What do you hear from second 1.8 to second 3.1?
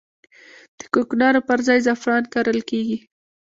زعفران کرل کیږي